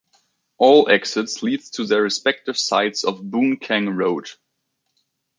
All 0.57 0.89
exits 0.89 1.43
leads 1.43 1.69
to 1.69 1.85
their 1.85 2.01
respective 2.01 2.57
sides 2.57 3.03
of 3.03 3.29
Boon 3.29 3.57
Keng 3.57 3.87
Road. 3.95 4.31